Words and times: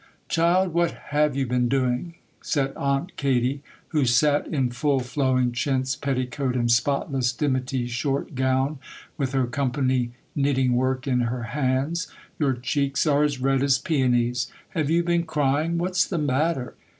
'Child, 0.29 0.73
what 0.73 0.89
have 1.11 1.35
you 1.35 1.45
been 1.45 1.67
doing?' 1.69 2.15
said 2.41 2.73
Aunt 2.75 3.15
Katy, 3.17 3.61
who 3.89 4.03
sat 4.03 4.47
in 4.47 4.71
full 4.71 4.99
flowing 5.01 5.51
chintz 5.51 5.95
petticoat 5.95 6.55
and 6.55 6.71
spotless 6.71 7.31
dimity 7.31 7.85
short 7.85 8.33
gown, 8.33 8.79
with 9.15 9.33
her 9.33 9.45
company 9.45 10.13
knitting 10.35 10.73
work 10.75 11.05
in 11.05 11.19
her 11.19 11.43
hands; 11.53 12.07
'your 12.39 12.53
cheeks 12.53 13.05
are 13.05 13.21
as 13.21 13.39
red 13.39 13.61
as 13.61 13.77
peonies. 13.77 14.51
Have 14.69 14.89
you 14.89 15.03
been 15.03 15.21
crying? 15.27 15.77
What's 15.77 16.03
the 16.07 16.17
matter? 16.17 16.73